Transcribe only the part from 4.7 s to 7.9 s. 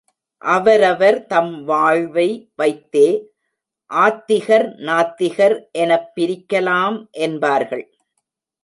நாத்திகர் எனப்பிரிக்கலாம் என்பார்கள்.